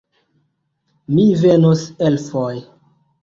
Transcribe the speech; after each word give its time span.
Mi 1.17 1.25
venos 1.43 1.85
elfoj 2.09 2.57